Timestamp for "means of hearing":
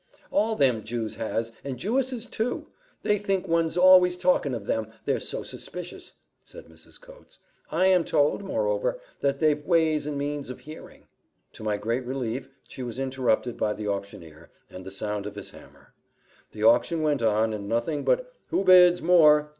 10.17-11.05